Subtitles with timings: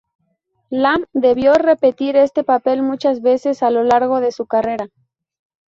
[0.71, 4.87] Lam debió repetir este papel muchas veces a lo largo de su carrera.